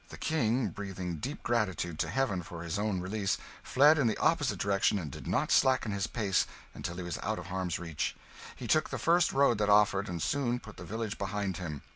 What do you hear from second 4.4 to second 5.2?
direction, and